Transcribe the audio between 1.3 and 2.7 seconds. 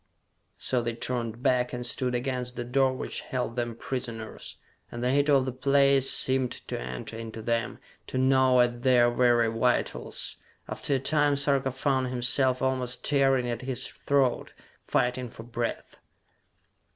back, and stood against the